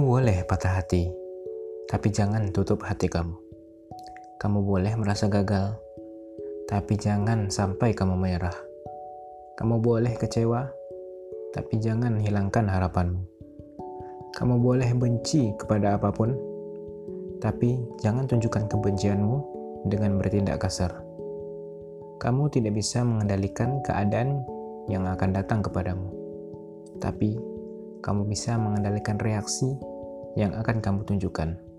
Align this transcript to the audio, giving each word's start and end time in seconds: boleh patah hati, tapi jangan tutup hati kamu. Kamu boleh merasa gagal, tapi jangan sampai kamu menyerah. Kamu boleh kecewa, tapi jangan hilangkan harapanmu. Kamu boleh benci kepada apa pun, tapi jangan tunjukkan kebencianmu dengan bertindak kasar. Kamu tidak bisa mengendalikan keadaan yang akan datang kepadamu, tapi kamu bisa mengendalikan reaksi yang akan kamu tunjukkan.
boleh 0.00 0.48
patah 0.48 0.80
hati, 0.80 1.12
tapi 1.92 2.08
jangan 2.08 2.48
tutup 2.56 2.80
hati 2.88 3.04
kamu. 3.04 3.36
Kamu 4.40 4.64
boleh 4.64 4.96
merasa 4.96 5.28
gagal, 5.28 5.76
tapi 6.64 6.96
jangan 6.96 7.52
sampai 7.52 7.92
kamu 7.92 8.16
menyerah. 8.16 8.56
Kamu 9.60 9.84
boleh 9.84 10.16
kecewa, 10.16 10.72
tapi 11.52 11.84
jangan 11.84 12.16
hilangkan 12.16 12.64
harapanmu. 12.64 13.28
Kamu 14.32 14.56
boleh 14.56 14.88
benci 14.96 15.52
kepada 15.60 16.00
apa 16.00 16.08
pun, 16.16 16.32
tapi 17.44 17.76
jangan 18.00 18.24
tunjukkan 18.24 18.72
kebencianmu 18.72 19.36
dengan 19.92 20.16
bertindak 20.16 20.64
kasar. 20.64 20.96
Kamu 22.24 22.48
tidak 22.48 22.72
bisa 22.72 23.04
mengendalikan 23.04 23.84
keadaan 23.84 24.48
yang 24.88 25.04
akan 25.04 25.36
datang 25.36 25.60
kepadamu, 25.60 26.08
tapi 27.04 27.36
kamu 28.04 28.28
bisa 28.28 28.60
mengendalikan 28.60 29.16
reaksi 29.16 29.72
yang 30.36 30.52
akan 30.52 30.84
kamu 30.84 31.08
tunjukkan. 31.08 31.73